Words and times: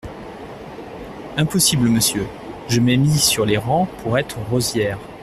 Impossible, 1.37 1.87
monsieur, 1.87 2.25
je 2.67 2.79
m’ai 2.79 2.97
mis 2.97 3.19
sur 3.19 3.45
les 3.45 3.57
rangs 3.59 3.85
pour 4.01 4.17
être 4.17 4.39
rosière. 4.49 4.97